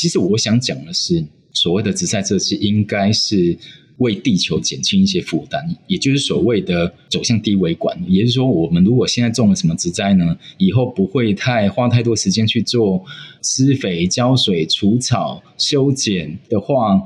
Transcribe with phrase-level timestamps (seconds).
[0.00, 1.22] 其实我想讲的是，
[1.52, 3.54] 所谓的植栽设计应该是
[3.98, 7.94] 为地球减轻一些负担，也就是所谓的走向低维管。
[8.08, 13.04] 也就是说，我们如果现在种了什么植栽呢，以后不会太花太多时间去做
[13.42, 16.98] 施肥、浇水、除草、修剪的话，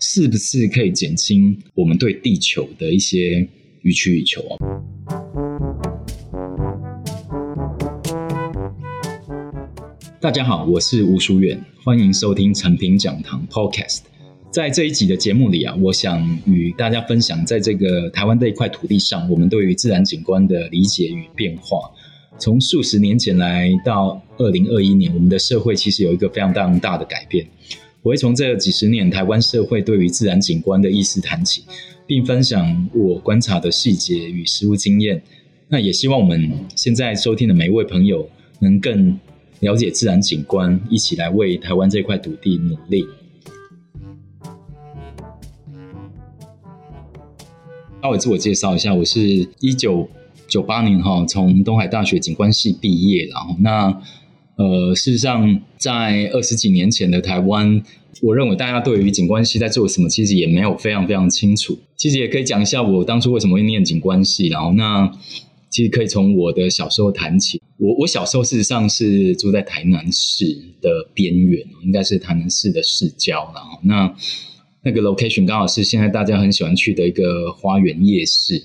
[0.00, 3.46] 是不是可以减轻我们对地球的一些
[3.82, 4.42] 予取予求？
[10.20, 14.00] 大家好，我是吴淑远，欢迎收听诚品讲堂 Podcast。
[14.50, 21.90] 在这一集的节目里啊，我想与大家分享，在这个台湾这一块土地上，我们对于自然景观的理解与变化。
[22.38, 27.46] 从数十年前来到二零二一年，我们的社会其实有一个非常非常大的改变。
[28.02, 31.64] 我会从这几十年台湾社会对于自然景观的意识谈起，
[32.06, 35.22] 并分享我观察的细节与实务经验。
[35.68, 39.18] 那也希望我们现在收听的每一位朋友能更
[39.60, 43.06] 了解自然景观，一起来为台湾这块土地努力。
[48.02, 49.20] 稍微自我介绍一下，我是
[49.60, 50.08] 一九
[50.48, 54.00] 九八年哈从东海大学景观系毕业，然后那
[54.56, 57.82] 呃事实上在二十几年前的台湾，
[58.22, 61.78] 我认为大家对于景观系在做什么，其实也没有非常非常清楚。
[61.96, 65.12] 其实也可以讲一下我当初为什么会念景观系，然后那
[65.68, 67.59] 其实可以从我的小时候谈起。
[67.80, 70.44] 我我小时候事实上是住在台南市
[70.82, 74.14] 的边缘，应该是台南市的市郊，然后那
[74.84, 78.62] 那个 location 刚好是现在大家很喜欢去的一个花园夜市。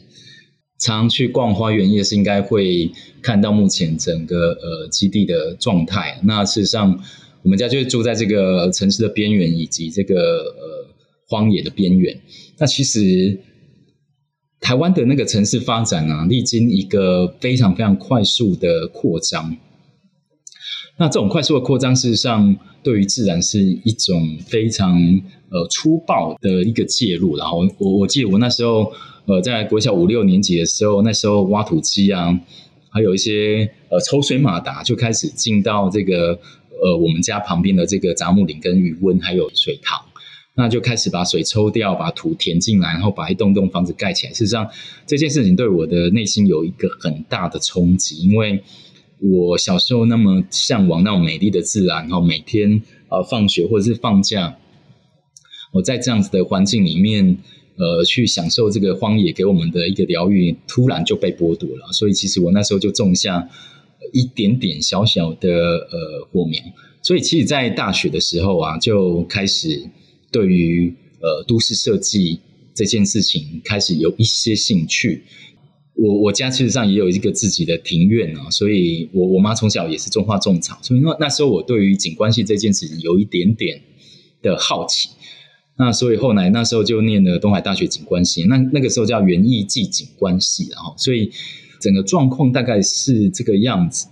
[0.77, 6.19] 常去逛花园夜市，应该会看到目前整个呃基地的状态。
[6.23, 7.01] 那事实上，
[7.41, 10.87] 我们家就是住在这个城市的边缘，以及这个呃
[11.29, 12.19] 荒野的边缘。
[12.57, 13.39] 那其实。
[14.59, 19.55] 台湾的那个城市发展啊，历经一个非常非常快速的扩张。
[20.97, 24.97] 那这种快速的扩张，事实上对于自然是一种非常
[25.49, 27.35] 呃粗暴的一个介入。
[27.35, 28.93] 然后我我记得我那时候
[29.25, 32.39] 呃在国小五六年级的时候，那时候挖土机啊，
[32.89, 36.39] 还有一些呃抽水马达就开始进到这个
[36.81, 40.04] 呃我们家旁边的这个杂木林跟鱼温还有水塘。
[40.57, 44.31] 那就开始把水抽掉，把土填进来，然后把一栋栋房子盖起来。
[44.31, 44.69] 事实上，
[45.05, 48.63] 这件事情对我的内心有一个很大的冲击，因为
[49.19, 54.57] 我小时候那么向往那种美丽的自然，然后每天呃放学或者是放假，
[55.73, 57.37] 我在这样子的环境里面，
[57.75, 61.91] 呃，去享受这个荒野给我们的一个疗愈，突然就被剥夺了。
[61.91, 63.49] 所以，其实我那时候就种下
[64.13, 66.63] 一点点小小的呃火苗。
[67.01, 69.89] 所以，其实，在大学的时候啊，就开始。
[70.35, 72.41] 对于呃都市设计
[72.73, 75.23] 这件事情开始有一些兴趣，
[75.95, 83.81] 我我家其实上也有一个自己的庭院啊，所以我我妈从小也是种花种草，所以那那时候我对于景观系这件事情有一点点
[84.41, 85.07] 的好奇，
[85.77, 91.31] 那所以后来那时候就念了东海大学景观系，那那个时候叫园艺暨景观系，然后所以
[91.79, 94.07] 整个状况大概是这个样子。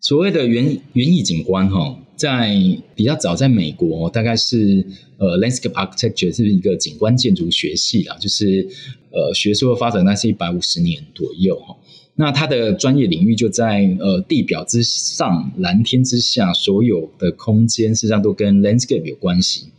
[0.00, 1.98] 所谓的园园艺景观哈。
[2.22, 2.54] 在
[2.94, 4.86] 比较早，在美国大概是
[5.18, 8.64] 呃，landscape architecture 是一个景观建筑学系啦，就是
[9.10, 11.76] 呃，学术的发展那是一百五十年左右哈。
[12.14, 19.72] 那它的专业领域就在呃地表之上、蓝天之下，所有的空间实际上都跟 landscape 有关系。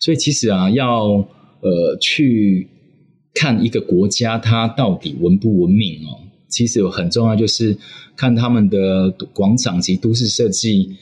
[0.00, 1.28] 所以其实啊，要
[1.60, 2.66] 呃去
[3.34, 6.16] 看一个国家它到底文不文明哦，
[6.48, 7.76] 其实有很重要就是
[8.16, 10.96] 看他们的广场及都市设计。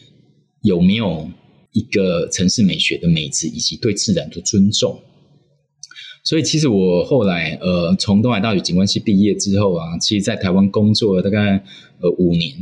[0.62, 1.28] 有没有
[1.72, 4.98] 一个城市美学的美质，以及对自然的尊重？
[6.24, 11.62] 所以，其实我后来呃，从东海大学景观系毕业之后啊，其实在台湾工作了大概
[12.00, 12.54] 呃五年。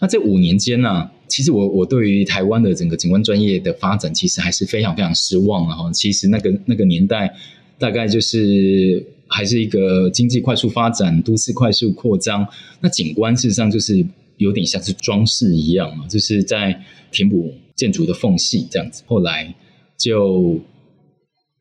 [0.00, 5.90] 那这五年间呢、啊，其实我我对于台湾的整个景观专业的发展，其实还是非常非常失望的哈。
[5.92, 7.34] 其实那个那个年代，
[7.78, 12.46] 大概就是还是一个经济快速发展、都市快速扩张，
[12.80, 14.04] 那景观事实上就是。
[14.40, 19.02] 有点像是装饰一样嘛，就是在填补建筑的缝隙这样子。
[19.06, 19.54] 后来
[19.98, 20.58] 就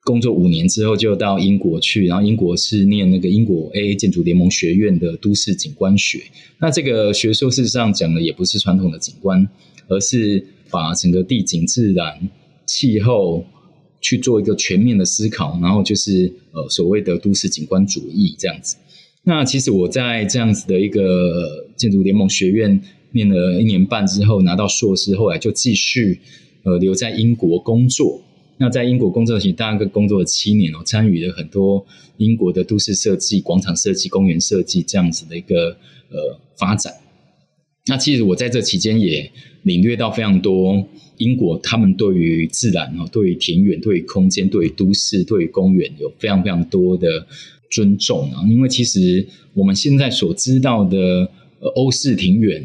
[0.05, 6.21] 工作五年之后，就到英国去，然后英国是念那个英国 AA 建筑联盟学院的都市景观学。
[6.59, 9.47] 那这个学说事实上讲的也不是传统的景观，
[9.89, 12.29] 而是把整个地景、自然、
[12.65, 13.45] 气候
[13.99, 18.77] 去做一个全面的思考，然后就是呃所谓的都市景观主义这样子。
[19.29, 22.81] 那其实我在这样子的一个建筑联盟学院
[23.11, 26.19] 念了一年半之后拿到硕士，后来就继续
[26.63, 28.19] 呃留在英国工作。
[28.57, 31.85] 那在英国工作期大概工作了七年哦，参与了很多
[32.17, 35.77] 英国的都市设计、广场设计、公园设计这样子的一个
[36.09, 36.91] 呃发展。
[37.85, 39.31] 那其实我在这期间也
[39.61, 40.83] 领略到非常多
[41.17, 47.27] 英国他们对于自然啊、对于田园、对于空间、对于都市、对于公园有非常非常多的
[47.69, 48.45] 尊重啊。
[48.49, 51.29] 因为其实我们现在所知道的
[51.75, 52.61] 欧式庭园，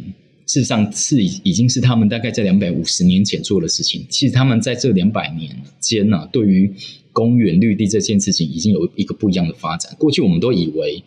[0.47, 4.05] 事实上是已经是他们大概在两百五十年前做的事情。
[4.09, 6.73] 其实他们在这两百年间呢、对于
[7.13, 9.95] 公园绿地这件事情，已经有一个不一样的发展。
[9.99, 11.03] 过去我们都以为。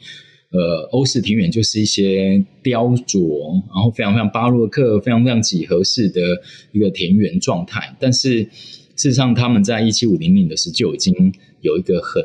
[0.49, 6.21] 呃，欧式庭园就是一些雕琢，然后非常非常巴洛克、非常非常几何式的
[6.71, 7.93] 一个田园状态。
[7.99, 8.43] 但是
[8.95, 12.23] 事实上，他们在一七五零年的时候就已经有一个很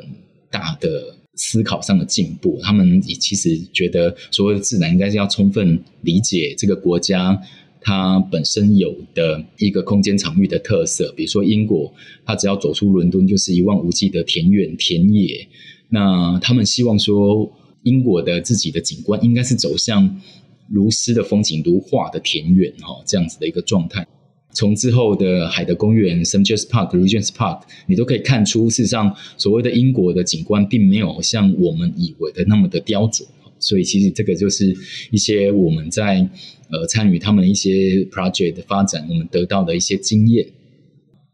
[0.52, 2.58] 大的思考上的进步。
[2.62, 7.40] 他们也其实觉得，所谓的自然应该是要充分理解这个国家
[7.80, 11.12] 它本身有的一个空间场域的特色。
[11.16, 11.92] 比如说英国，
[12.24, 15.48] 它只要走出伦敦，就是一望无际的田园田野。
[15.88, 17.52] 那他们希望说。
[17.84, 20.20] 英国的自己的景观应该是走向
[20.68, 24.06] 如诗的风景、如画的田园哈，这样子的一个状态。
[24.52, 26.46] 从之后的海德公园、St.
[26.46, 33.24] James Park、Regent's Park，你都可以看出，事实上所谓的英国的景观并没有像我们以为的那么的雕琢。
[33.58, 34.76] 所以，其实这个就是
[35.10, 36.28] 一些我们在
[36.70, 40.46] 呃参与他们一些 project 的发展，我们得到的一些经验。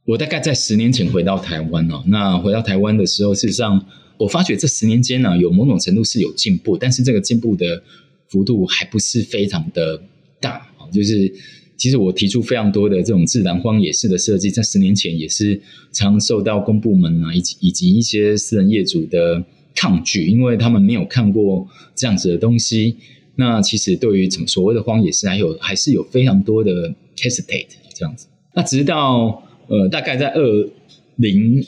[0.05, 3.85] 我大概在十年前回到台湾哦，那回到台湾的时候，事实上。
[4.21, 7.81] 我发觉这十年间呢、啊，有某种程度是有进步，但是这个进步的
[8.27, 10.03] 幅度还不是非常的
[10.41, 10.61] 大。
[10.93, 11.33] 就是
[11.79, 15.59] 其实我提出非常多的这种自然荒野式的设计，在十年前也是
[15.93, 19.43] 常受到公部门啊以及以及一些私人业主的
[19.75, 22.97] 抗拒，因为他们没有看过这样子的东西。
[23.37, 28.27] 那其实对于什么所谓的荒野式，还有还是有非常多的 hesitate 这样子。
[28.55, 30.69] 那直到呃大概在二
[31.17, 31.65] 零。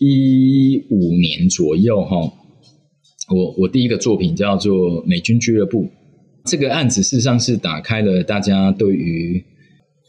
[0.00, 2.32] 一五年左右，哈，
[3.34, 5.82] 我我第一个作品叫做《美军俱乐部》。
[6.48, 9.44] 这个案子事实上是打开了大家对于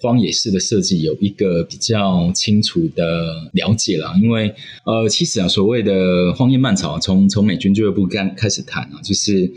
[0.01, 4.13] 荒野式的设计有一个比较清楚的了解了。
[4.21, 4.53] 因为
[4.85, 9.51] 呃，其实啊，所谓的荒野漫草，从从美军俱乐部刚开始谈啊，就是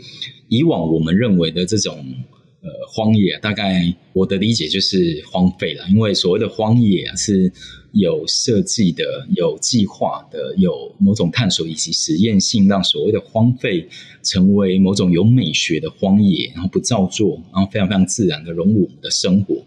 [0.49, 2.05] 以往我们认为的这种。
[2.63, 7.51] 呃，荒野大概我的理解就是荒废了，因为所谓的荒野是
[7.91, 9.03] 有设计的、
[9.35, 13.85] 有计划的、有某种探索以及实验性，让所谓的荒废
[14.23, 19.61] 成为某种有美学的荒野，然后不造作，然后非常非常自然的融入我们的生活。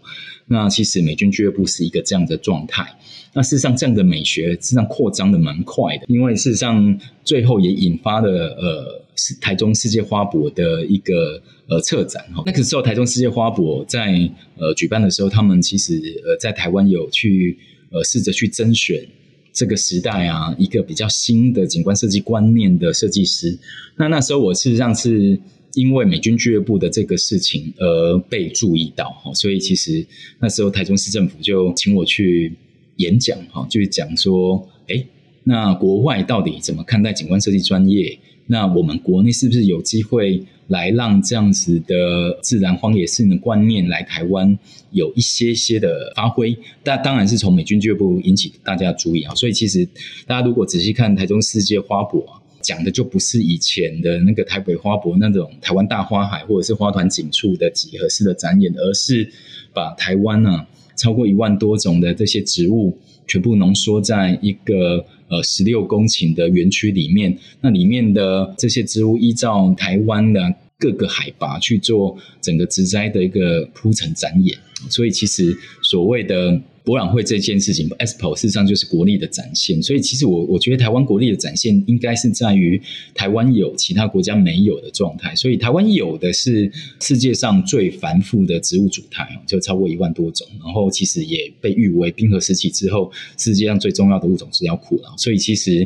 [0.47, 2.85] 那其实美军俱乐部是一个这样的状态。
[3.33, 9.05] 那事实上，这样的美学实际上扩张的蛮快的，因为事实上最后也引发了呃，
[9.39, 12.41] 台中世界花博的一个呃策展哈。
[12.45, 14.27] 那个时候台中世界花博在
[14.57, 17.59] 呃举办的时候，他们其实呃在台湾有去
[17.91, 19.05] 呃试着去甄选
[19.53, 23.55] 这个时代啊一个比较新的景观设计观念的设计师。
[23.97, 25.39] 那那时候我事实上是
[25.73, 30.05] 因为美军俱乐部的这个事情而被注意到哈，所以其实
[30.39, 32.53] 那时候台中市政府就请我去。
[32.97, 35.05] 演讲哈，就是讲说，诶，
[35.43, 38.17] 那国外到底怎么看待景观设计专业？
[38.47, 44.57] 那我们国内是不是有机会来让这样子的自然荒野式的观念来台湾
[44.89, 46.57] 有一些些的发挥？
[46.83, 49.35] 但当然是从美军俱乐部引起大家注意啊。
[49.35, 49.87] 所以其实
[50.25, 52.25] 大家如果仔细看台中世界花博，
[52.67, 59.31] 讲的就不是以前的那个台北花博那种台湾大花海或者是花团锦簇的几何式的展演，而是
[59.73, 60.67] 把台湾呢、
[60.97, 67.37] 超过一万多种的这些植物，全部浓缩在一个呃十六公顷的园区里面。
[67.61, 74.57] 那里面的这些植物，依照台湾的各个海拔去做整个植栽的一个铺陈展演。
[74.89, 76.59] 所以，其实所谓的。
[76.87, 82.81] 博览会这件事情，Expo 事实上就是国力的展现，所以其实我我觉得台湾国力的展现应该是在于
[83.13, 95.85] 台湾有其他国家没有的状态，所以台湾有的是世界上最繁复的植物组态，就超过一万多种，然后其实也被誉为冰河时期之后世界上最重要的物种资料库了，所以其实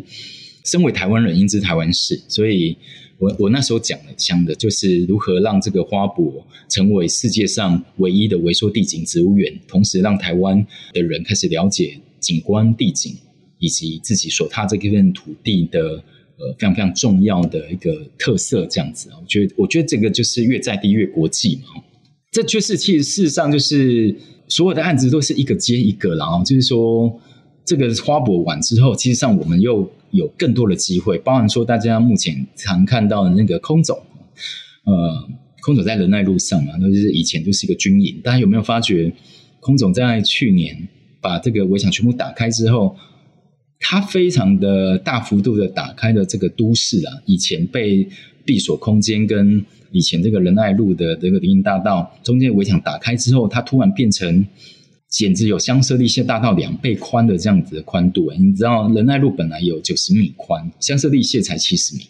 [0.64, 2.78] 身为台湾人应知台湾事，所以。
[3.22, 13.16] 我我那时候讲的讲的就是如何让这个花博成为世界上唯一的微缩地景植物园，同时让台湾的人开始了解景观地景
[13.60, 16.04] 以及自己所踏这片土地的
[16.38, 21.84] 呃非常非常重要的一个特色，这样子啊，我觉得我觉得这个就是越在地越国际嘛，
[22.32, 24.16] 这就是其实事实上就是
[24.48, 27.22] 所有的案子都是一个接一个，然后就是说
[27.64, 29.88] 这个花博完之后，其实上我们又。
[30.12, 33.98] 有更多的机会，包含说大家目前常看到的那个空总，
[34.84, 35.30] 呃，
[35.62, 38.20] 空总在仁爱路上嘛，那就是以前就是一个军营。
[38.24, 39.12] 大家有没有发觉，
[39.60, 40.88] 空总在去年
[41.22, 42.96] 把这个围墙全部打开之后，
[43.80, 48.08] 它非常的大幅度的打开了这个都市啊，以前被
[48.44, 54.46] 闭锁空间跟以前这个仁爱路的这个林荫大道中间围墙打开之后，它突然变成
[55.12, 58.32] 简直有香榭丽榭大到两倍宽的这样子的宽度。
[58.40, 62.02] 你知道仁爱路本来有九十米宽，香榭丽榭才七十米。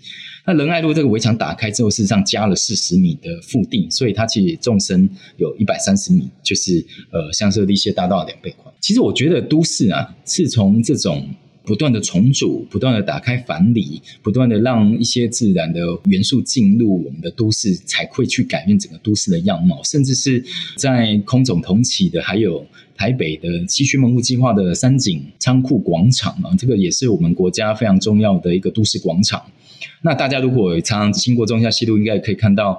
[0.46, 8.74] 那仁爱路这个围墙打开之后，事实上加了四十米的腹地，所以它其实纵深有一百三十米，就是呃香榭丽榭大道两倍宽。
[8.80, 11.28] 其实我觉得都市啊，是从这种
[11.72, 19.82] 不断的重组、不断的打开藩篱、不断的让一些自然的元素进入我们的都市，才会去改变整个都市的样貌。
[19.86, 20.44] 甚至是
[20.76, 29.42] 在空总同起的，还有台北的西区门户计划的三井仓库广场啊，这个也是我们国家非常重要的一个都市广场。
[30.02, 32.78] 那大家如果常常经过忠孝西路，应该可以看到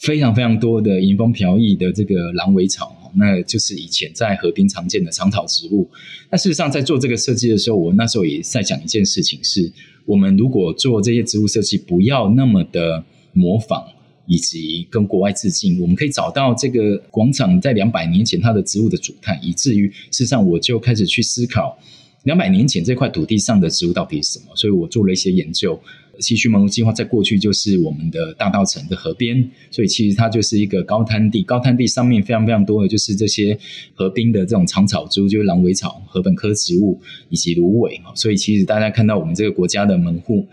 [0.00, 5.86] 非常非常多的迎风飘逸的这个狼尾草，那就是以前在河滨常见的长草植物。
[6.30, 9.70] 那事实上，在做这个设计的时候，我那时候也在讲一件事情：是
[10.06, 13.04] 我们如果做这些植物设计，不要那么的
[13.34, 13.84] 模仿，
[14.26, 21.78] 以及跟国外致敬，我们可以找到这个广场在两百年前它的植物的主态，以至于事实上我就开始去思考
[22.22, 24.56] 两百年前这块土地上的植物到底是什么。
[24.56, 25.78] 所以我做了一些研究。
[26.20, 31.42] 西区门户计划在过去就是我们的大道城的河边，所以其实它就是一个高滩地。
[31.42, 33.58] 高滩地上面非常非常多的就是这些
[33.94, 38.00] 河滨的这种长草株，就是狼尾草、禾本科植物以及芦苇。
[38.14, 40.46] 所以其实大家看到我们这个国家的门户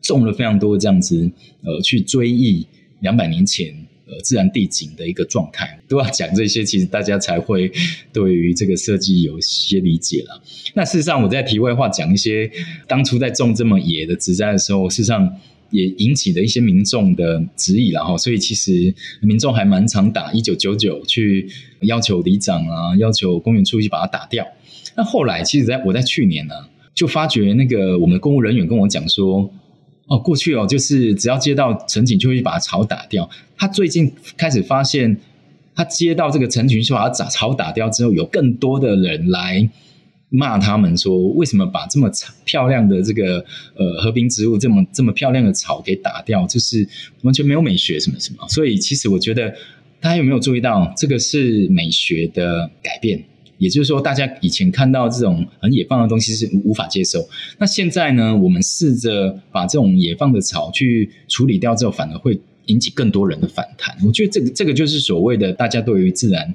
[0.00, 1.30] 种了非常多这样子，
[1.62, 2.66] 呃，去追忆
[3.00, 3.81] 两百年前。
[4.20, 7.70] 自然地景的一个状态，都要讲这些，其实大家才会
[8.12, 10.42] 对于这个设计有些理解了。
[10.74, 12.50] 那事实上，我在题外话讲一些
[12.86, 15.36] 当初在种这么野的植栽的时候，事实上
[15.70, 18.16] 也引起了一些民众的质疑了哈。
[18.16, 21.48] 所以其实民众还蛮常打一九九九去
[21.80, 24.46] 要求里长啊，要求公园处去把它打掉。
[24.94, 26.54] 那后来，其实在我在去年呢，
[26.94, 29.52] 就发觉那个我们的公务人员跟我讲说。
[30.06, 33.28] 哦，过去哦，就是只要接到陈景，就会把草打掉。
[33.56, 35.16] 他最近开始发现，
[35.74, 39.70] 他接到这个陈情，就把它草打掉之后，有更多的人来
[40.28, 42.10] 骂他们说，为什么把这么
[42.44, 43.44] 漂亮的这个
[43.76, 46.86] 呃和平植物，这么这么漂亮的草给打掉，就是
[47.22, 48.46] 完全没有美学什么什么。
[48.48, 49.50] 所以其实我觉得，
[50.00, 53.22] 大家有没有注意到，这个是美学的改变？
[53.62, 57.24] 也就是说，大家以前看到这种很野放的东西是无法接受。
[57.58, 63.96] 那现在呢，我们试着把这种野放的草去处理掉之后，反而会引起更多人的反弹。
[64.04, 66.52] 我觉得这个这个就是所谓的大家对于自然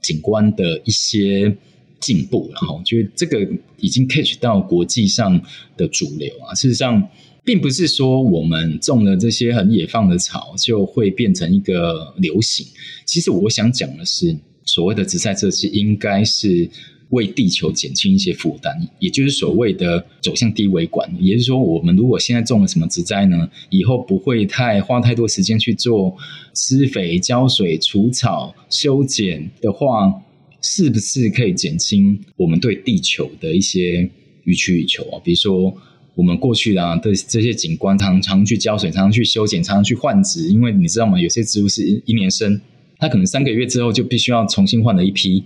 [0.00, 1.56] 景观的一些
[2.00, 2.50] 进步。
[2.52, 5.40] 然后，我觉得这个已经 catch 到国际上
[5.76, 6.52] 的主流啊。
[6.56, 7.08] 事实上，
[7.44, 12.66] 并不是说我们种了这些很野放的草就会变成一个流行。
[13.06, 14.36] 其实我想讲的是。
[14.74, 16.68] 所谓的植栽设计，应该是
[17.08, 21.10] 为地球减轻一些负担，也就是所谓的走向低维管。
[21.18, 26.16] 也就是说，我们如果现在种了什么植栽呢，以后不会太花太多时间去做
[26.54, 30.22] 施肥、浇水、除草、修剪的话，
[30.62, 34.08] 是不是可以减轻我们对地球的一些
[34.44, 35.20] 予取予求啊？
[35.24, 35.76] 比如说，
[36.14, 41.20] 我们过去啊的这些景观，常常去浇水，常常去修剪，常常去换植，因为你知道吗？
[41.20, 42.60] 有些植物是一年生。
[43.00, 45.42] 它可能三个月之后就必须要重新换了一批。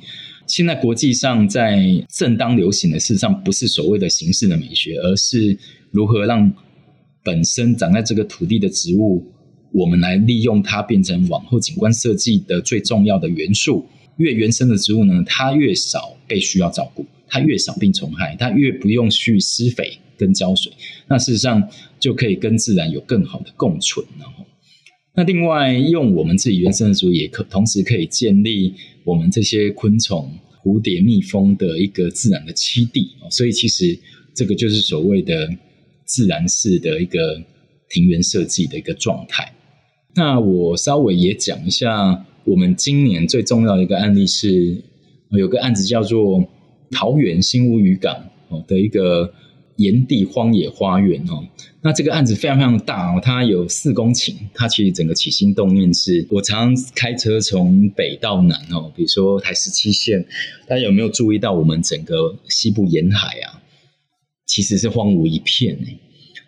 [0.46, 5.56] 现在国际上在正当流行的，事实上不是所谓的形式的美学，而是
[5.90, 6.52] 如何让
[7.22, 9.24] 本身长在这个土地的植物，
[9.72, 13.86] 我们来利用它变成往后景观设计的最重要的元素。
[14.18, 20.70] 越原生的植物呢，它越少被需要照顾，它越少病虫害，它越不用去施肥跟浇水，
[21.08, 21.66] 那事实上
[21.98, 24.04] 就可以跟自然有更好的共存。
[24.20, 24.44] 然后。
[25.16, 30.28] 那另外，用我们自己原生的植物，也可同时可以建立我们这些昆虫、
[30.62, 33.10] 蝴蝶、蜜蜂的一个自然的栖地。
[33.30, 33.96] 所以，其实
[34.34, 35.48] 这个就是所谓的
[36.04, 37.40] 自然式的一个
[37.88, 39.54] 庭园设计的一个状态。
[40.16, 44.82] 那我稍微也讲一下，我们今年最重要的一个案例是，
[45.30, 46.44] 有个案子叫做
[46.90, 49.32] 桃园新屋渔港哦的一个。
[49.76, 51.42] 盐地荒野花园哦，
[51.82, 54.32] 那这个案子非常非常大哦，它有四公顷。
[54.54, 60.24] 它其实整个起心动念是，我常常开车从北到南哦，比如说台十七线，
[60.68, 63.60] 大家有没有注意到我们整个西部沿海啊，
[64.46, 65.98] 其实是荒芜一片诶。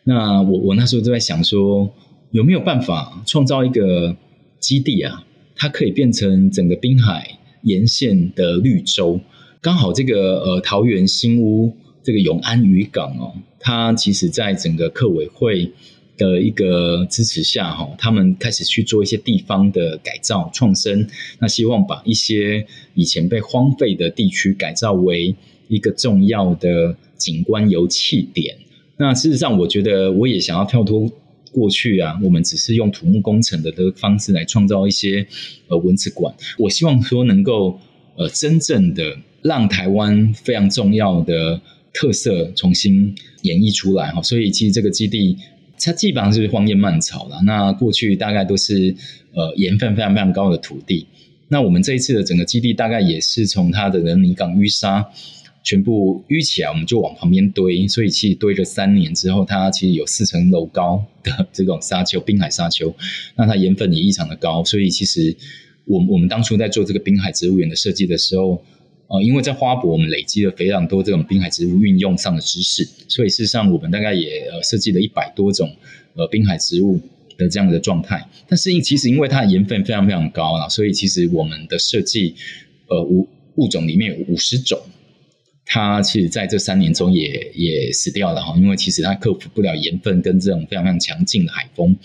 [0.05, 1.93] 那我我那时候就在想说，
[2.31, 4.17] 有没有办法创造一个
[4.61, 5.25] 基地啊，
[5.57, 9.19] 它可以变成整个滨海沿线的绿洲，
[9.61, 11.77] 刚好这个呃桃园新屋。
[12.07, 15.73] 这个永安渔港哦，它其实在整个客委会
[16.17, 21.09] 的一个支持下哈，他们开始去做一些地方的改造创生，
[21.41, 25.35] 那希望把一些以前被荒废的地区改造为
[25.67, 28.57] 一个重要的景观游憩点。
[28.99, 31.11] 那事实上，我觉得我也想要跳脱
[31.51, 35.27] 过去啊，我们只是用土木工程的的方式来创造一些
[35.67, 36.33] 呃文字馆。
[36.57, 37.81] 我希望说能够
[38.17, 41.61] 呃真正的让台湾非常重要的
[41.99, 44.23] 特色重新演绎出来哈。
[44.23, 45.37] 所以其实这个基地
[45.81, 47.41] 它基本上是荒烟蔓草了。
[47.45, 48.95] 那过去大概都是
[49.33, 51.07] 呃盐分非常非常高的土地。
[51.49, 55.07] 那我们这一次的整个基地大概也是从它的泥港淤沙。
[55.69, 62.95] 全部淤起来，我们就往旁边堆，所以其实堆了三年之后，它其实有四层楼高的这种沙丘，滨海沙丘，
[63.35, 65.37] 那它盐分也异常的高，所以其实
[65.85, 68.63] 我我们当初在做这个滨海植物园的设计的时候，
[69.09, 75.71] 呃，因为在花博我们累积了非常多这种滨海植物运用上的知识，所以事实上我们大概也呃设计了一百多种
[76.15, 77.01] 呃滨海植物
[77.39, 82.35] 的这样的状态，但是因其实因为它的盐分非常非常高啦，所以其实我们的设计
[82.89, 84.81] 呃物物种里面有五十种。
[85.69, 91.97] 它其实在这三年中也也死掉了哈，因为其实它克服不了盐分跟这种非常非常强劲的海风。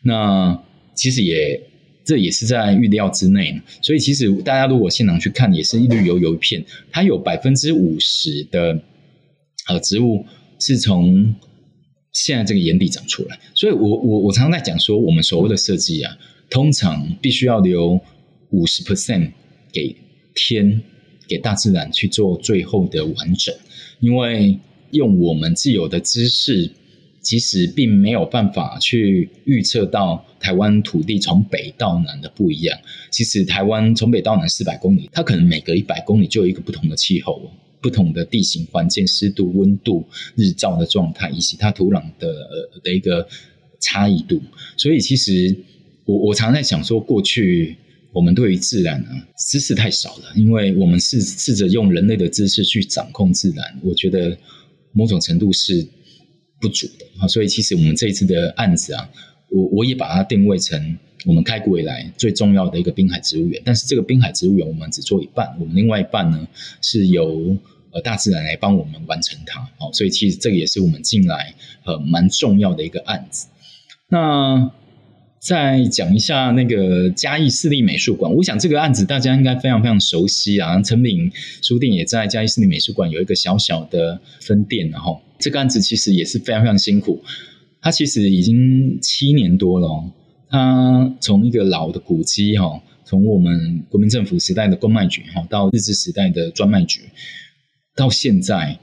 [0.00, 0.58] 那
[0.94, 1.60] 其实也
[2.04, 6.64] 这也是在预料之内，所以其实大家如果现场去看，也是一绿油油一片。
[6.90, 8.82] 它有百分之五十的
[9.68, 10.24] 呃植物
[10.58, 11.34] 是从
[12.12, 16.16] 现在这个眼底长出来，所以我我我常常在讲说，我们所谓的设计啊，
[16.50, 18.00] 通常必须要留
[18.50, 19.32] 五十 percent
[19.72, 19.96] 给
[20.34, 20.82] 天。
[21.26, 23.54] 给大自然去做最后的完整，
[23.98, 24.58] 因为
[24.90, 26.70] 用我们既有的知识，
[27.24, 32.78] 其实并没有办法去预测到台湾土地从北到南的不一样。
[33.10, 37.50] 其实台湾从北到南四百公里，它可能每隔一百公里就有一个不同的气候、
[37.80, 43.26] 不同的地形环境、湿度、温度、日照的状态，以及它土壤的呃的一个
[43.80, 44.40] 差异度。
[44.76, 45.56] 所以，其实
[46.04, 47.78] 我我常在想说，过去。
[48.14, 54.38] 我们对于自然啊，知识太少了，因为我们试试着用人类的知识去掌控自然，我觉得
[54.92, 55.84] 某种程度是
[56.64, 57.28] 不足的啊。
[57.28, 59.06] 所以其实我们这一次的案子啊，
[59.50, 63.60] 我我也把它定位成我们开国以来最重要的一个滨海植物园。
[63.66, 66.48] 但是这个滨海植物园我们只做一半，我们另外一半呢
[66.80, 67.56] 是由
[67.90, 69.60] 呃大自然来帮我们完成它。
[69.78, 71.54] 哦，所以其实这个也是我们近来
[71.84, 73.48] 呃蛮重要的一个案子。
[74.08, 74.72] 那。
[75.44, 80.80] 再讲一下那个嘉义市立美术馆，我想这个案子大家应该非常非常熟悉啊。
[80.80, 81.30] 陈敏
[81.60, 87.22] 书店也在嘉义市立美术馆有一个小小的分店，然后这个案子其实也是非常非常辛苦。
[87.82, 90.10] 它其实已经七年多了，
[90.48, 97.02] 它从一个老的古迹哈，从我们国民政府时代的公卖局哈，到日治时代的专卖局，
[97.94, 98.78] 到现在，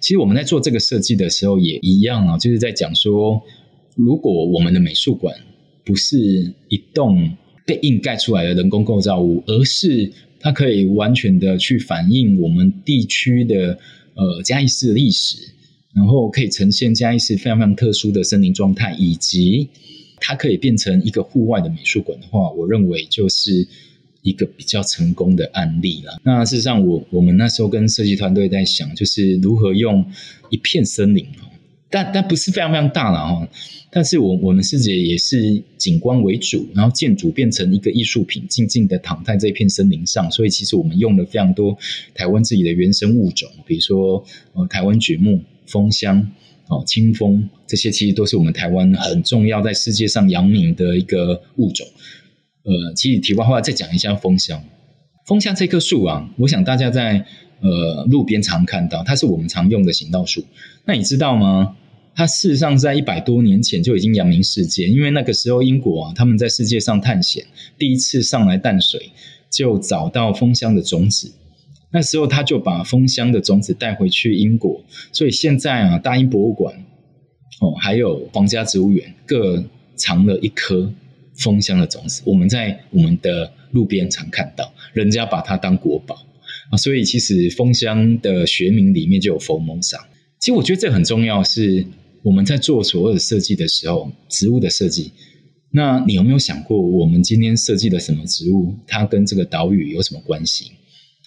[0.00, 3.42] 其实我们在做这个设计的时候也一样啊，就是在讲说，
[3.96, 5.34] 如果我们的美术馆。
[5.84, 6.16] 不是
[6.68, 13.78] 一栋被硬盖出来的人工构造物，而是它可以完全的去反映我们地区的
[14.14, 15.36] 呃嘉义市的历史，
[15.94, 19.68] 然后可以呈现嘉义市非常非常特殊的森林状态，以及
[20.20, 23.66] 它可以变成一个户外的美术馆的话，我认为就是
[24.22, 26.18] 一个比较成功的案例了。
[26.24, 30.04] 那事实上我，我我们那时候跟设计团队在想，就是如何用
[30.50, 31.26] 一片森林。
[31.90, 33.48] 但但不是非常非常大了哈，
[33.90, 40.28] 但是我我们世界也是景观为主，然后建筑变成一个艺术品，静静的躺在这片森林上。
[40.30, 41.76] 所以其实我们用了非常多
[42.12, 46.28] 台湾自己的原生物种，比如说呃台湾榉木、枫香、
[46.68, 51.86] 哦清枫，这些其实都是我们台湾很重要在世界上扬名的一个物种。
[52.64, 54.64] 呃，其实题外话再讲一下枫香，
[55.26, 57.24] 枫香这棵树啊，我想大家在
[57.60, 60.44] 呃路边常看到，它是我们常用的行道树。
[60.84, 61.76] 那你知道吗？
[62.16, 67.44] 它事实上在一百多年前就已经扬名世界，因为那个时候英国啊，他们在世界上探险，
[67.76, 69.10] 第一次上来淡水
[69.50, 71.32] 就找到枫香的种子，
[71.90, 76.84] 那时候他就把枫香的种子带回去英国，所以现在啊，大英博物馆
[77.60, 79.64] 哦，还有皇家植物园各
[79.96, 80.92] 藏了一颗
[81.36, 86.24] 枫香的种子，我们在我们的路边常看到，人家把它当国宝
[86.70, 89.98] 啊，所以其实蜂箱的学名里面就有 Formosa，
[90.38, 91.86] 其实我觉得这很重要是。
[92.24, 95.12] 我们在做所有的设计的时候，植物的设计，
[95.70, 100.72] 那你有没有想过，我们今天设计的什么植物，它跟这个岛屿有什么关系？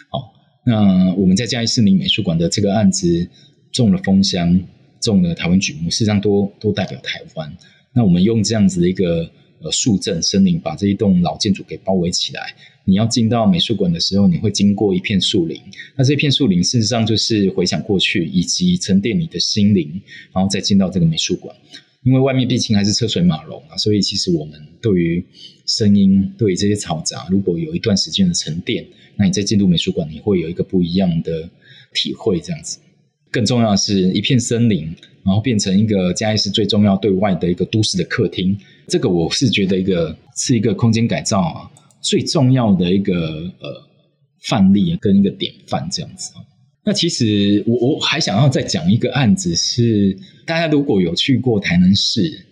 [0.10, 0.34] 好，
[0.66, 3.30] 那我们在嘉义市民美术馆的这个案子，
[3.72, 4.60] 种了蜂箱，
[5.00, 7.56] 种了台湾榉木，事实上都都代表台湾。
[7.94, 9.30] 那我们用这样子的一个
[9.62, 12.56] 呃树镇森林，把这一栋老建筑给包围起来。
[12.88, 15.62] 你要进到美术馆的时候，你会经过一片树林。
[15.98, 21.54] 那这片树林事实上就是回想过去，以及沉淀你的心灵，然后再进到这个美术馆。
[22.04, 25.26] 因为外面毕竟还是车水马龙啊，所以其实我们对于
[25.66, 31.50] 声音、对于这些嘈杂，如果有一段时间的沉淀，那你再进入美术馆，你会有一个不一样的
[31.94, 32.40] 体会。
[32.40, 32.80] 这样子。
[33.30, 34.86] 更重要的是一片森林，
[35.26, 38.58] 然后变成一个嘉义市最重要对外的一个都市的客厅。
[38.88, 41.70] 这个我是觉得一个是一个空间改造啊
[42.02, 43.14] 最重要的一个
[43.60, 43.88] 呃
[44.44, 46.34] 范例跟一个典范这样子。
[46.84, 52.46] 那其实我我还想要再讲一个案子是，大家如果有去过台南市，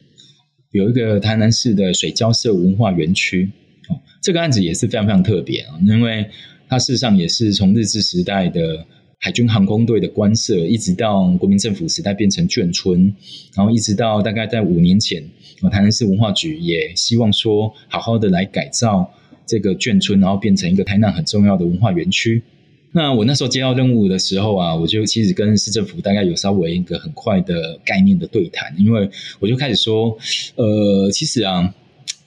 [0.71, 3.49] 有一个台南市的水交社文化园区
[3.87, 6.25] 哦，这个案子也是非常非常特别啊，因为
[6.67, 8.85] 它事实上也是从日治时代的
[9.19, 13.15] 海军航空队的官舍，一直到国民政府时代变成眷村，
[13.55, 15.23] 然后一直到大概在五年前，
[15.71, 19.09] 台南市文化局也希望说好好的来改造
[19.45, 22.43] 这个眷村，然后变成一个台南很重要的文化园区。
[22.91, 30.17] 那我那时候接到任务的时候啊，我就其实跟市政府大概有稍微一个很快的概念的对谈，因为我就开始说，
[30.55, 31.75] 呃，其实啊，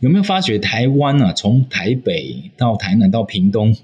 [0.01, 3.75] 有没有发觉台湾啊，从台北到台南到屏东，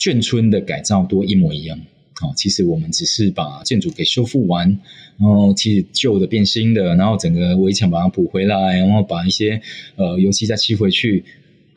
[0.00, 1.78] 眷村的改造都一模一样？
[2.22, 4.80] 哦，其实我们只是把建筑给修复完，
[5.20, 9.60] 然后其实旧的变新的，然后整个围墙把它补回来，然后把一些
[9.94, 11.24] 呃油漆再漆回去，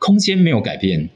[0.04, 1.08] 空间没有改变。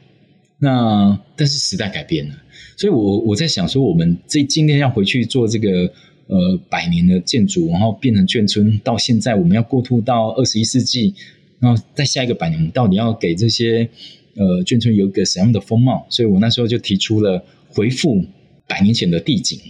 [0.58, 2.34] 那但是时代改变了，
[2.78, 5.92] 所以我我在想说，我们这今天要回去做这个
[6.28, 11.14] 呃百年的建筑，然后变成眷村，到现在我们要过渡到二十一世纪，
[11.58, 13.86] 然后在下一个百年，我们到底要给这些
[14.34, 16.06] 呃眷村有一个什么样的风貌？
[16.08, 18.24] 所以我那时候就提出了回复
[18.66, 19.60] 百年前的地景。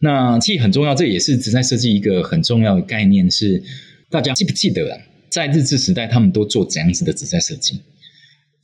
[0.00, 3.62] 那其实很重要，这也是职灾设计一个很重要的概念是，
[4.10, 4.98] 大家记不记得啊，
[5.30, 7.80] 在日治时代，他们都做怎样子的职灾设计？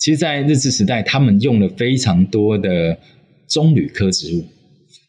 [0.02, 2.98] 其实，在日治时代，他们用了非常多的
[3.46, 4.44] 棕榈科植物。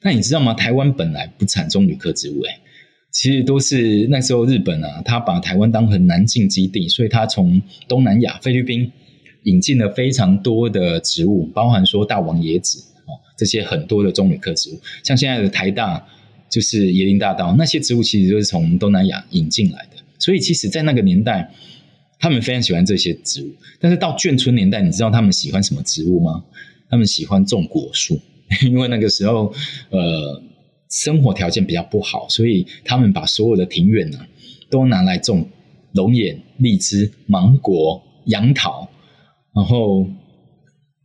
[0.04, 0.54] 那你知道吗？
[0.54, 2.60] 台湾本来不产棕榈科植物，诶，
[3.10, 8.92] 其实都是那时候日本啊，他把台湾当成南进基地，所以他从东南亚、菲律宾
[9.46, 12.78] 引进了非常多的植物，包含说大王椰子
[13.08, 14.80] 哦，这些很多的棕榈科植物。
[15.02, 16.06] 像现在的台大
[16.52, 20.04] 就是椰林大道，那些植物其实都是从东南亚引进来的。
[20.20, 21.52] 所以，其实，在那个年代。
[22.24, 26.42] 他们非常喜欢这些植物，但是到眷村年代，你知道他们喜欢什么植物吗？
[26.90, 28.18] 他们喜欢种果树，
[28.64, 29.54] 因为那个时候，
[29.90, 30.42] 呃，
[30.90, 34.20] 生活条件比较不好，所以他们把所有的庭院呢，
[34.70, 35.46] 都拿来种
[35.92, 38.88] 龙眼、荔枝、芒果、杨桃，
[39.54, 40.08] 然后。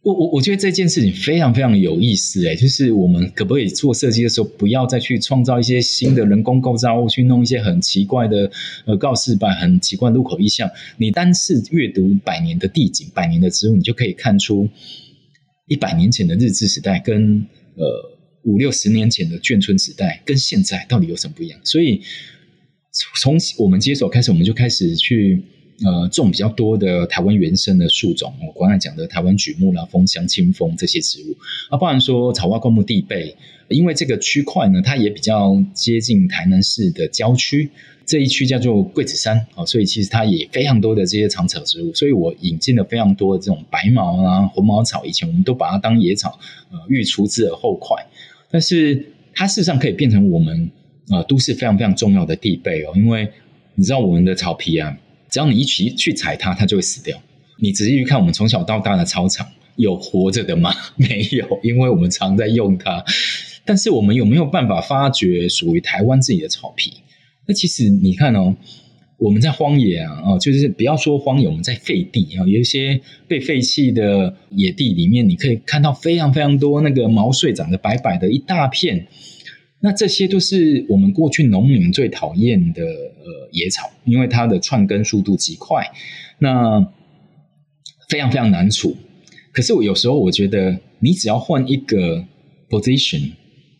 [0.02, 8.50] 我我我觉得这件事情非常非常有意思诶，就是我们可不可以做设计的时候，不要再去创造一些新的人工构造物，去弄一些很奇怪的
[8.86, 10.70] 呃告示板、很奇怪的路口意象。
[10.98, 14.68] 你单是阅读百年的地景、百年的植物，你就可以看出
[15.66, 17.84] 一百年前的日治时代跟呃
[18.44, 21.60] 五六十年前的眷村时代跟现在到底有什么不一样。
[21.64, 22.00] 所以
[23.20, 25.42] 从我们接手开始，我们就开始去。
[25.84, 31.36] 呃，种比较多的台湾原生的树种，我刚才讲的台湾榉木啦、枫香、清风这些植物，
[31.70, 33.36] 啊，包含说草花灌木地被，
[33.68, 37.70] 因为这个区块呢，它也比较接近台南市的郊区，
[38.04, 46.40] 这一区叫做桂子山啊，所以其实它也非常多的这些长草植物，所以我引进了非常多的这种白茅啊、红毛草，以前我们都把它当野草，
[46.72, 48.04] 呃，欲除之而后快，
[48.50, 50.68] 但是它事实上可以变成我们
[51.08, 53.28] 呃都市非常非常重要的地被哦，因为
[53.76, 54.98] 你知道我们的草皮啊。
[55.30, 57.20] 只要你一起去踩它，它就会死掉。
[57.58, 60.72] 你仔细去看，我们从小到大的操场有活着的吗？
[60.96, 63.04] 没有，因为我们常在用它。
[63.64, 66.92] 但是我们有没有办法发掘属于台湾自己的草皮？
[67.46, 68.56] 那其实你看哦，
[69.18, 79.06] 我们在荒野啊，哦，就是不要说荒野，我们在废地啊，有一些被废弃的野地里面，你可以看到非常非常多那个毛穗长得白白的一大片。
[79.80, 85.86] 那这些都是我们过去农民最讨厌的呃野草，因为它的窜根速度极快，
[86.38, 86.80] 那
[88.08, 88.96] 非常非常难除。
[89.52, 92.24] 可是我有时候我觉得，你只要换一个
[92.68, 93.32] position，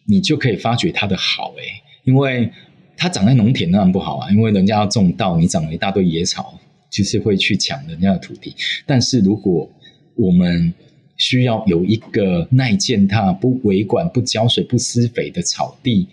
[0.06, 1.64] 你就可以发觉它的好诶，
[2.04, 2.50] 因为
[2.96, 6.58] 它长在农田当然不好啊，因为人家要种稻，你长了一大堆野草，
[6.90, 8.54] 就是会去抢人家的土地。
[8.86, 9.68] 但是如果
[10.14, 10.72] 我们
[11.18, 16.06] 需要有一个耐践踏、不维管、不浇水、不施肥的草地，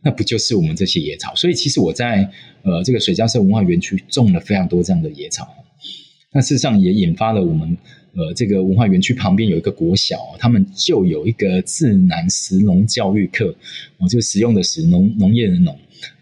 [0.00, 1.34] 那不就是我们这些野草？
[1.34, 2.30] 所以其实我在
[2.62, 5.46] 呃这个水交社文化园区种了非常多这样的野草。
[6.32, 7.76] 那事实上也引发了我们
[8.14, 13.54] 呃这个文化园区旁边有一个国小，他们就有一个自然食农教育课，
[13.98, 15.76] 我就使用的是农农业的农，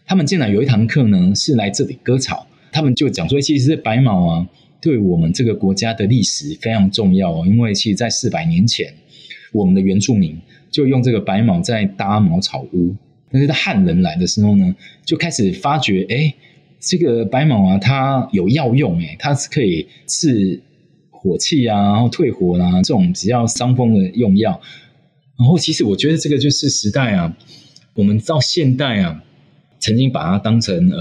[0.07, 4.48] 他们竟然有一堂课呢是来这里割草，他们就讲说，其实是白茅啊。
[4.80, 8.92] 对我们这个国家的历史非常重要哦，因为其实，在四百年前，
[9.52, 10.38] 我们的原住民
[10.70, 12.94] 就用这个白茅在搭茅草屋。
[13.30, 16.34] 但是，在汉人来的时候呢，就开始发觉，哎，
[16.80, 20.60] 这个白茅啊，它有药用，哎，它是可以治
[21.10, 24.60] 火气啊，然后退火啊，这种比较伤风的用药。
[25.38, 27.36] 然后，其实我觉得这个就是时代啊，
[27.94, 29.22] 我们到现代啊，
[29.78, 30.98] 曾经把它当成呃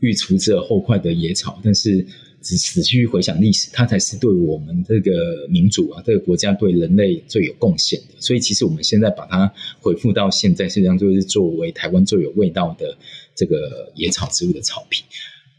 [0.00, 2.06] 欲除之而后快的野草，但是
[2.46, 8.14] 仔仔细去回想历史，它才是对我们这个民族啊，这个国家对人类最有贡献的。
[8.20, 12.96] 所以其实我们现在把它恢复到现在，实际上就是作为台湾最有味道的
[13.34, 15.02] 这个野草植物的草皮。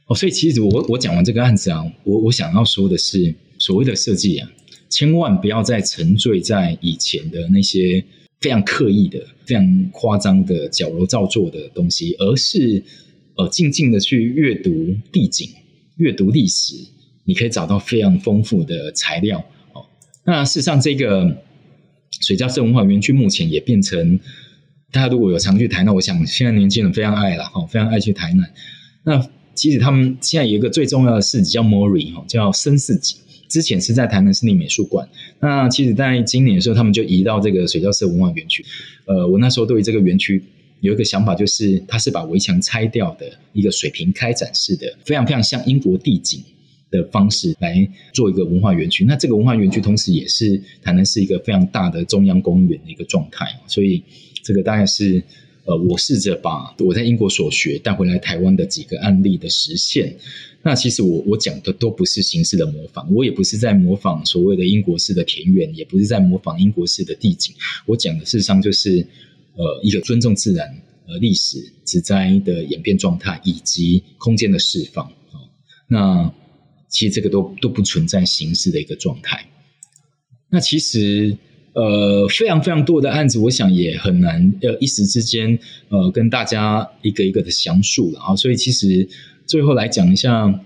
[0.08, 4.50] 哦，所以其实我我讲完这个案子啊，我我想要说的是，所谓的设计啊，
[4.90, 8.02] 千万不要再沉醉在以前的那些
[8.40, 12.82] 非常刻意的、非常夸张的矫揉造作的东西，而是
[13.36, 15.50] 呃静静的去阅读地景、
[15.98, 16.76] 阅读历史，
[17.26, 19.44] 你可以找到非常丰富的材料。
[19.74, 19.86] 哦，
[20.24, 21.38] 那事实上，这个
[22.22, 24.20] 水交社文化园区目前也变成
[24.92, 28.50] 大家如果有常去台南，我想现在年轻人非常爱了哈，非常爱去台南。
[29.04, 33.18] 那其实他们现在有一个最重要的市集叫 Mori 哈，叫森四集。
[33.50, 35.08] 之前是在台南市立美术馆。
[35.40, 38.66] 那其实，在今年的时候，他们就移到这个水交社文化园区。
[39.06, 40.44] 呃，我那时候对于这个园区
[40.82, 46.44] 有一个想法，就是它是把围墙拆掉的一个水平开展式的，非常非常像英国地景
[46.90, 49.06] 的方式来做一个文化园区。
[49.06, 53.46] 那这个文化园区同时也是台南市一个非常大的中央公园的一个状态。
[53.68, 54.04] 所以，
[54.44, 55.24] 这个大概是。
[55.68, 60.16] 呃，我试着把我在英国所学带回来台湾的几个案例的实现。
[60.64, 67.54] 那其实我我讲的都不是形式的模仿，我也不是在模仿所谓的英国式的田园，也不是在模仿英国式的地景。
[67.86, 69.06] 我讲的事实上就是
[69.58, 70.68] 呃一个尊重自然、
[71.08, 75.12] 呃历史、植栽的演变状态以及空间的释放。
[75.88, 76.34] 那
[76.88, 79.46] 其实这个都都不存在形式的一个状态。
[80.50, 81.38] 那其实。
[81.74, 88.36] 呃，非常非常多的案子，我想也很难呃一时之间呃跟大家一个一个的详述了啊。
[88.36, 89.08] 所以其实
[89.46, 90.60] 最后来讲一下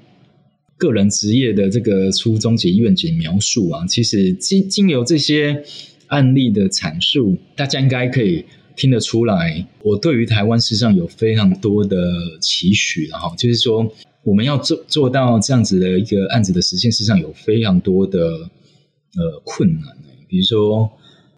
[0.77, 5.61] 个人职业的这个初衷及愿景描述啊，其实经经由这些
[6.07, 11.97] 案例的阐述，大家应该可以听得出来，我对于台湾事实上有非常多的
[12.39, 13.91] 期许，然后就是说
[14.23, 19.95] 我们要做做到这样子的一个案子的实现，事实上有非常多的呃困难，
[20.27, 20.89] 比如说。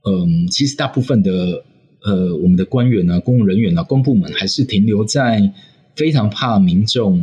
[0.06, 1.64] 嗯，其实大部分的
[2.02, 5.54] 呃，我们的官员呢、啊、公务人员啊、公部门还是停留在
[5.96, 7.20] 非常怕民众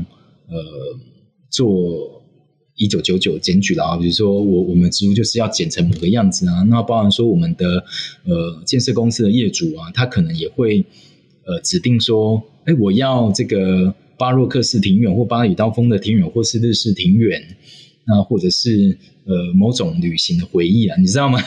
[0.48, 0.56] 呃
[1.50, 2.19] 做
[2.80, 3.96] 一九九九检举了啊。
[3.96, 7.84] 比如说我我们植物就是要剪成某个样子啊，那包含说我们的
[8.24, 10.84] 呃建设公司的业主啊，他可能也会
[11.44, 17.56] 呃指定说，哎，我要这个巴洛克式庭园或巴里刀锋的庭园，或是日式庭园，
[18.06, 21.38] 那或者是呃某种旅行的回忆啊，你知道吗？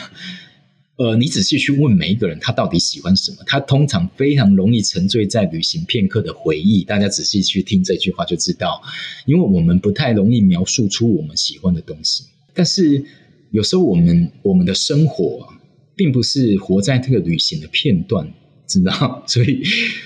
[1.03, 3.39] 呃，你仔细去问每一个人，他到底喜欢什么？
[3.45, 6.81] 他通常非常容易沉醉在旅行片刻的回忆。
[6.85, 8.81] 大家仔细去听这句话就知道，
[9.25, 12.23] 因为我们不太容易描述出我们喜欢的东西。
[12.53, 13.03] 但是
[13.51, 15.45] 有时候我们我们的生活
[15.93, 18.25] 并不是活在这个旅行的片段，
[18.65, 19.23] 知道？
[19.27, 19.61] 所以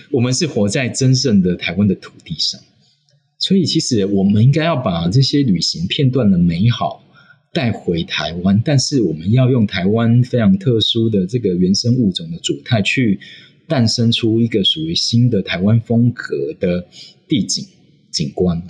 [0.09, 2.59] 我们是活在真正的台湾的土地上。
[3.37, 7.03] 所以其实我们应该要把这些旅行片段的美好。
[7.53, 13.19] 带回台湾，但是我们要用台湾非常特殊的这个原生物种的主态，去
[13.67, 16.85] 诞生出一个属于新的台湾风格的
[17.27, 17.65] 地景
[18.11, 18.61] 景观，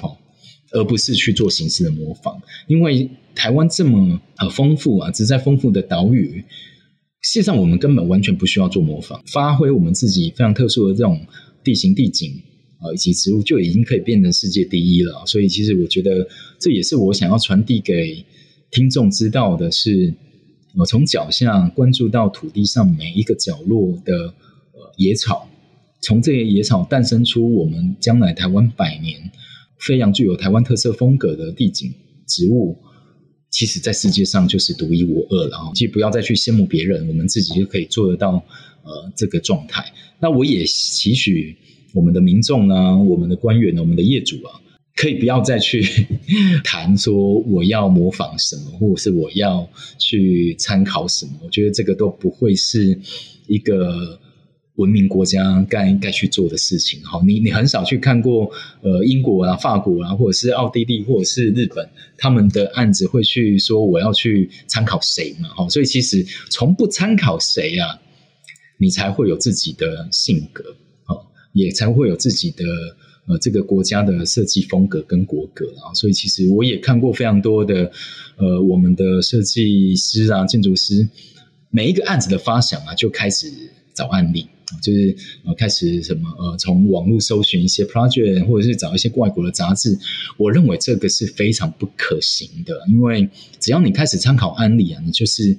[0.71, 2.41] 而不是去做形式的模仿。
[2.67, 6.43] 因为台湾这么呃丰富啊，只在丰富的岛屿，
[7.21, 11.19] 事实上我们根本完全不需要做模仿，发挥我们自己非常特殊的这种
[11.61, 12.31] 地形地景
[12.79, 15.25] 啊，以及植物，就已经可以变成世界第一了。
[15.25, 16.25] 所以，其实我觉得
[16.57, 18.23] 这也是我想要传递给。
[18.69, 20.13] 听众知道的是，
[20.75, 24.13] 我从脚下关注到土地上每一个角落的
[24.73, 25.47] 呃野草，
[26.01, 29.31] 从这些野草诞生出我们将来台湾百年
[29.79, 31.93] 非常具有台湾特色风格的地景
[32.27, 32.77] 植物，
[33.49, 35.71] 其实在世界上就是独一无二了。
[35.73, 38.43] 其实不要再去羡慕别人，我们自己就可以做得到
[38.83, 39.85] 呃这个状态。
[40.19, 41.55] 那我也期许
[41.93, 44.61] 我们的民众呢，我们的官员呢，我们的业主啊。
[44.97, 46.07] 可以不要再去
[46.65, 51.33] 谈说我要模仿什么，或者是我要去参考什么。
[51.43, 52.99] 我觉得这个都不会是
[53.45, 54.19] 一个
[54.77, 56.99] 文明国家该该去做的事情。
[57.03, 58.49] 哈，你你很少去看过
[58.81, 65.49] 呃英国啊、法国啊，或者是奥地利，或者是日本他们的案子会去说我要去参考谁嘛？
[65.49, 68.01] 哈，所以其实从不参考谁啊，
[68.79, 72.65] 你才会有自己的性格，好，也才会有自己的。
[73.27, 77.91] 呃，这个国家的设计风格跟国格啊，所以其实我也看过非常多的，
[78.37, 81.07] 呃，我们的设计师啊、建筑师，
[81.69, 83.51] 每一个案子的发想啊，就开始
[83.93, 84.47] 找案例，
[84.81, 89.99] 就是呃，开始什么呃，从网络搜寻一些 project，或者是找一些外国的杂志。
[90.37, 95.57] 我认为这个是非常不可行的，因为只要你开始参考案例啊，你就是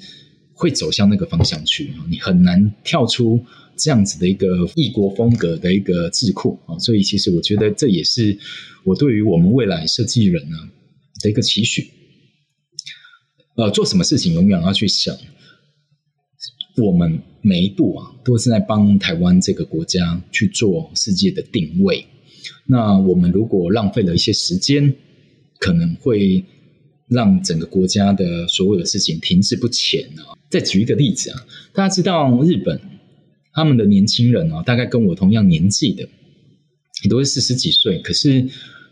[0.54, 3.44] 会走向那个方向去，你很难跳出
[3.78, 6.78] 这样子的一个异国风格的一个智库啊。
[6.78, 8.36] 所以，其实我觉得这也是
[8.84, 10.56] 我对于我们未来设计人呢
[11.22, 11.90] 的一个期许。
[13.56, 15.16] 呃，做什么事情永远要去想，
[16.76, 22.06] 我们每一步啊，都是在帮台湾这个国家去做世界的定位。
[22.66, 24.94] 那我们如果浪费了一些时间，
[25.58, 26.44] 可能会
[27.08, 30.38] 让整个国家的所有的事情停滞不前啊。
[30.48, 32.80] 再举一个例子啊，大家知道日本
[33.58, 36.08] 他们的年轻人啊，大概跟我同样年纪的，
[37.02, 38.48] 也都是四十几岁，可是。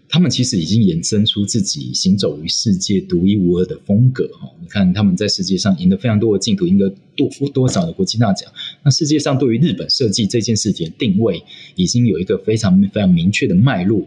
[0.09, 4.49] 他们其实已经衍生出自己行走于世界独一无二的风格哈！
[4.63, 8.49] 你看他们在世界上赢得非常多的竞图，赢得多多少的国际大奖。
[8.85, 11.43] 那世界上对于日本设计这件事情的定位，
[11.75, 14.07] 已经有一个非常非常明确的脉络。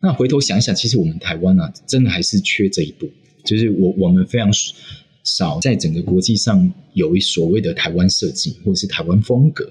[0.00, 3.10] 那回头想一想，其实我们台湾啊，真的还是缺这一步，
[3.44, 4.48] 就是我我们非常
[5.24, 9.68] 少在整个国际上有一所谓的台湾设计或者是台湾风格。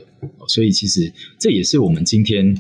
[0.49, 2.57] 所以其实这也是我们今天。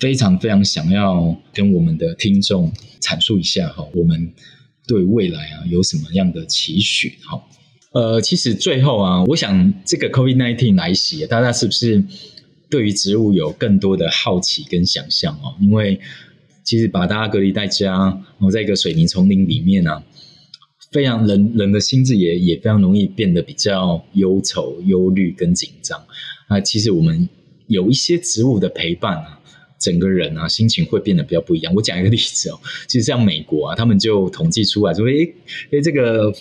[0.00, 4.32] 非常非常想要跟我们的听众阐述一下哈，我们
[4.88, 7.40] 对未来啊有什么样的期许哈？
[7.92, 12.04] 呃，其实最后啊，我想这个 COVID-19 来袭，大家是不是
[12.68, 15.54] 对于植物有更多的好奇跟想象哦？
[15.60, 16.00] 因为
[16.64, 20.02] 其实把大家隔离在家，然后在一个水泥丛林里面啊，
[20.94, 26.00] 非常人人的心智也也非常容易变得比较忧愁、忧虑跟紧张
[26.48, 26.60] 那。
[26.60, 27.28] 其实我们
[27.66, 29.40] 有一些植物的陪伴啊。
[29.76, 31.74] 整个人啊，心情会变得比较不一样。
[31.74, 35.34] 我讲一个例子哦，其实像美国啊，他们就统计出来说，诶
[35.72, 36.32] 诶，这个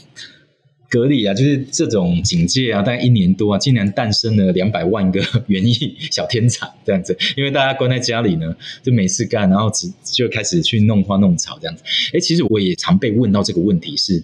[0.93, 7.17] 隔离啊，就是这种警戒啊，大概一年多啊，竟然诞生了两百万个园艺小天才这样子。
[7.35, 11.81] 因为大家关在家里呢，就没事干，然后只就开始去弄花弄草这样子。
[12.13, 14.23] 诶，其实我也常被问到这个问题是，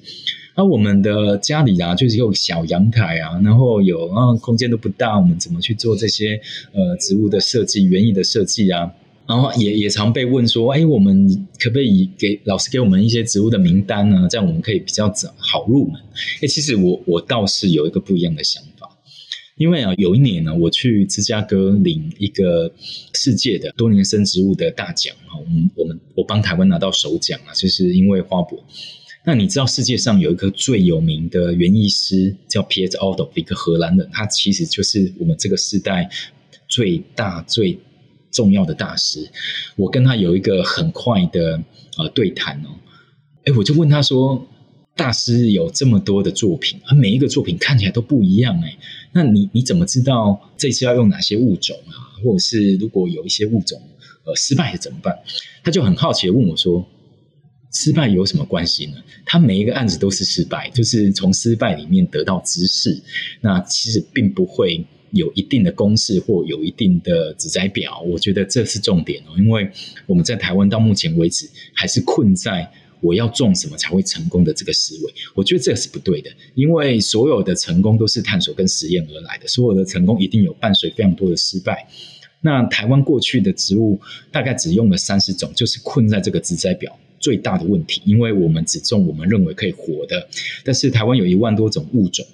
[0.56, 6.40] 那我们的家里啊，就是有小阳台啊，然后有啊空间都不大，我们怎么去做这些
[6.72, 8.94] 呃植物的设计、园艺的设计啊？
[9.30, 14.28] 然后也也常被问说，哎，我们可不可以给老师给我们一些植物的名单呢？
[14.28, 16.02] 这样我们可以比较早好入门。
[16.42, 18.90] 哎，其实我我倒是有一个不一样的想法，
[19.56, 22.74] 因为啊，有一年呢，我去芝加哥领一个
[23.14, 28.58] 世界的多年生植物的大奖哈，我们我们我帮台湾拿到首奖啊，就是因为花博。
[29.26, 36.10] 那你知道世界上有一个最有名的园艺师叫 Piet Otto，一个荷兰人，他其实就是我们这个时代
[36.68, 37.78] 最大最。
[38.32, 39.30] 重要的大师，
[39.76, 41.62] 我跟他有一个很快的
[41.98, 42.70] 呃对谈哦，
[43.46, 44.48] 哎，我就问他说
[44.96, 48.78] ：“大师有这么多的作品，而每一个作品看起来都不一样，哎，
[49.14, 52.22] 那你你怎么知道这次要用哪些物种啊？
[52.24, 53.82] 或者是如果有一些物种
[54.26, 55.18] 呃失败了怎么办？”
[55.64, 56.86] 他就很好奇的问我说
[57.74, 58.98] ：“失败有什么关系呢？
[59.26, 63.02] 他每一个案子都是失败，就是从失败里面得到知识，
[63.42, 69.38] 那其实并不会。”有一定的公式或有一定的指摘表，我觉得这是重点哦。
[69.38, 69.70] 因为
[70.06, 72.70] 我们在台湾到目前为止还是困在
[73.02, 76.30] 我要种什么才会成功的这个思维，我觉得这是不对的。
[76.54, 81.88] 因为所有的成功都是探索跟实验而来的，所有的成功一定有伴随非常多的失败。
[82.42, 84.00] 那台湾过去的植物
[84.32, 90.28] 大概只用了三十种，就是困在这个指摘表最大的问题，因为我们只种我们认为可以活的，
[90.64, 92.26] 但是台湾有一万多种物种。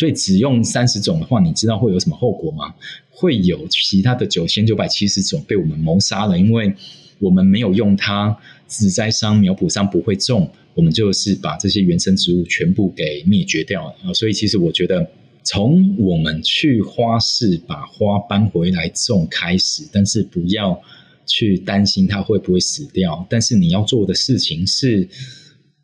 [0.00, 2.74] 所以只用三十种的话，你知道会有什么后果吗？
[3.10, 6.74] 会有其他的九千九百七十种被我们谋杀了，因为
[7.18, 8.34] 我们没有用它，
[8.66, 14.14] 植栽商、苗圃商不会种，我们就是把这些原生植物全部给灭绝掉了！
[14.14, 15.06] 所以其实我觉得，
[15.44, 20.80] 从我们去花市把花搬回来种开始，但是不要
[21.26, 23.26] 去担心它会不会死掉。
[23.28, 25.06] 但是你要做的事情是，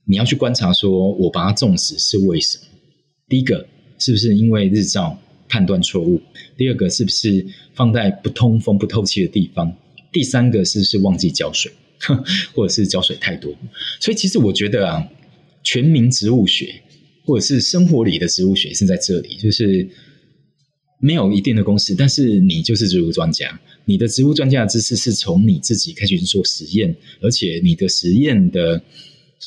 [0.07, 2.65] 你要去观察，说我把它种死是为什么？
[3.29, 3.67] 第一个。
[3.99, 6.21] 是不是因为日照判断错误？
[6.57, 9.75] 第二个是不是放在不通风、不透气的地方？
[10.13, 11.73] 第三个是不是忘记浇水，
[12.55, 13.55] 或者是浇水太多？
[14.01, 15.09] 所以其实我觉得啊，
[15.63, 16.83] 全民植物学
[17.25, 19.89] 或者是生活里的植物学是在这里，就是
[21.01, 28.83] 没有一定的公式，但是你就是植物专家，你的植物专家的知识是从你自己开始做实验，而且你的实验的。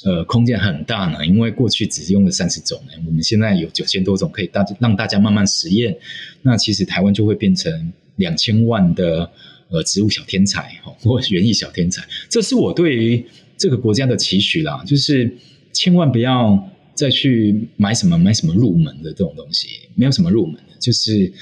[0.06, 5.98] 呃，空间很大呢，因为过去只用了三十种呢，我们现在有九千多种可以大让大家慢慢实验。
[6.42, 9.30] 那其实台湾就会变成两千万的
[9.70, 12.04] 呃植物小天才哈， 或园艺小天才。
[12.30, 13.26] 这是我对于
[13.58, 15.30] 这个国家的期许啦，就是
[15.74, 21.34] 千万不要再去买什么买什么入门的这种东西，没有什么入门的，就是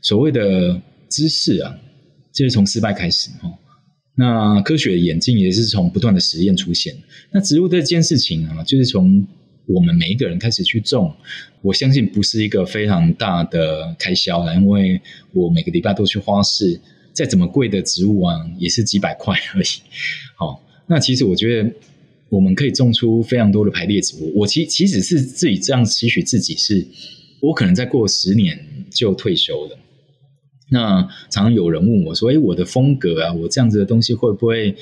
[0.00, 0.78] 所谓的
[1.08, 1.74] 知识啊，
[2.32, 3.50] 就是从失败开始哈。
[4.14, 6.94] 那科学的演进也是从不断的实验出现。
[7.30, 9.26] 那植物这件事情啊，就是从
[9.66, 11.14] 我们每一个人开始去种，
[11.62, 15.00] 我相信不是一个非常大的开销啦，因为
[15.32, 16.78] 我每个礼拜都去花市，
[17.12, 19.66] 再怎么贵的植物啊，也是几百块而已。
[20.36, 21.70] 好，那其实我觉得
[22.28, 24.32] 我们可以种出非常多的排列植物。
[24.34, 26.86] 我其其实是自己这样期许自己是，是
[27.40, 28.58] 我可能再过十年
[28.90, 29.78] 就退休了。
[30.72, 34.74] 那常常有人问我说：“哎，我的风格啊，我这样子的东西会不会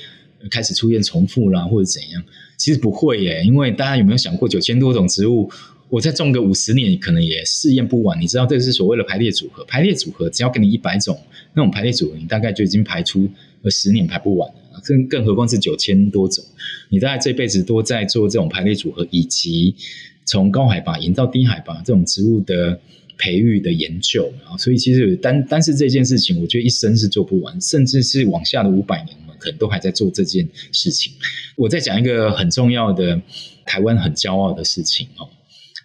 [0.49, 2.23] 开始出现重复啦，或者怎样？”
[2.55, 5.51] 其实不会耶，因为大家有没有想过，九千多种植物，
[5.89, 8.17] 我再种个五十年，可能也试验不完。
[8.21, 9.65] 你知道，这是所谓的排列组合。
[9.65, 11.19] 排列组合只要给你一百种
[11.53, 13.27] 那种排列组合，你大概就已经排出
[13.63, 14.79] 呃十年排不完了。
[14.85, 16.45] 更更何况是九千多种，
[16.87, 19.75] 你大概这辈子都在做这种排列组合，以及
[20.23, 22.79] 从高海拔引到低海拔这种植物的。
[23.21, 31.13] 培育的研究啊，所以其实单单是这件事情，我觉得一生是做不完，甚至是往下的五百年，我们可能都还在做这件事情。
[31.55, 33.21] 我再讲一个很重要的
[33.63, 35.29] 台湾很骄傲的事情哦，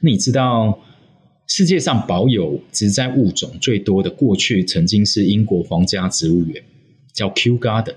[0.01, 0.79] 你知道
[1.47, 6.63] 世界上保有植栽物种最多的，过去曾经是英国皇家植物园，
[7.13, 7.97] 叫 Kew Garden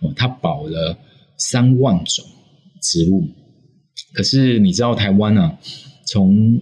[0.00, 0.98] 哦，它保了
[1.38, 2.24] 三万种
[2.82, 3.28] 植物。
[4.12, 5.56] 可是你知道台湾啊，
[6.06, 6.60] 从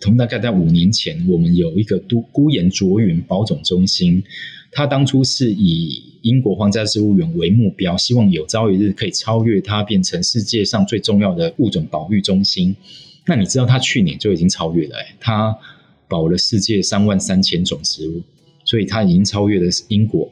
[0.00, 4.22] 从大概在五年前，我们有一个都孤岩卓云保种中心，
[4.70, 12.76] 它当初是以英国皇家植物园为目标，希望有朝一日可以超越它，变成世界上最重要的物种保育中心。
[13.26, 15.56] 那你知道它去年就已经超越了，欸，它
[16.08, 18.20] 保了世界三万三千种植物，
[18.64, 20.30] 所以它已经超越了英国。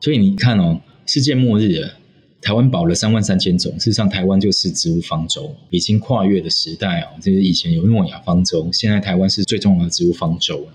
[0.00, 1.98] 所以你看哦，世界末日了。
[2.42, 7.08] 台湾保了三万三千种，事实上台湾就是植物方舟，已经跨越的时代哦。
[7.22, 10.72] 就是以前有诺亚方舟，现在台湾是最重要的植物方舟了。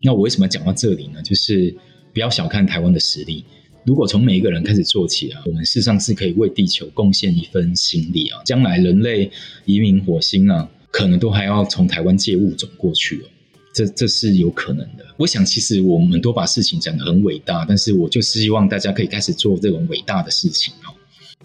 [0.00, 1.20] 那我为什么讲到这里呢？
[1.20, 1.74] 就是
[2.12, 3.44] 不要小看台湾的实力。
[3.84, 8.40] 如果从每一个人开始做起啊，我们事实上是可以为地球贡献一份心力啊。
[8.44, 9.28] 将来人类
[9.64, 13.26] 移民火星啊，可能都还要从台湾借物种过去哦。
[13.74, 15.04] 这这是有可能的。
[15.16, 20.94] 我想，其实我们都把事情讲得很伟大，但是我就希望大家可以开始做这种伟大的事情哦。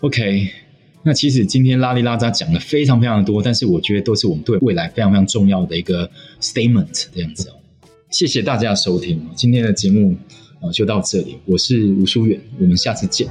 [0.01, 0.47] OK，
[1.03, 6.09] 那其实今天拉里拉扎讲了非常非常的多，但是我觉得都是我们对未来非常非常重要的一个
[6.39, 7.55] statement 这样子哦。
[8.11, 10.15] 谢谢大家收听，今天的节目
[10.71, 11.37] 就到这里。
[11.45, 13.27] 我是吴淑远，我们下次见。